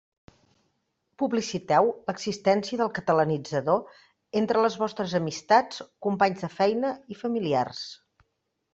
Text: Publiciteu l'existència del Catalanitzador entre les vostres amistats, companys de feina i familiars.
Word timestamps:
Publiciteu 1.23 1.89
l'existència 2.07 2.81
del 2.81 2.91
Catalanitzador 2.97 4.01
entre 4.43 4.67
les 4.67 4.81
vostres 4.87 5.17
amistats, 5.23 5.87
companys 6.11 6.47
de 6.49 6.53
feina 6.59 6.99
i 7.17 7.23
familiars. 7.25 7.89